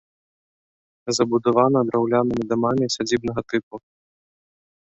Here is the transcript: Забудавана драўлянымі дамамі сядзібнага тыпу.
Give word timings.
Забудавана 1.17 1.79
драўлянымі 1.91 2.43
дамамі 2.55 2.85
сядзібнага 2.97 3.41
тыпу. 3.53 3.75